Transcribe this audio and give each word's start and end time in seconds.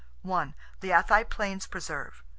[P] 0.25 0.55
The 0.79 0.91
Athi 0.93 1.25
Plains 1.25 1.67
Preserve. 1.67 2.23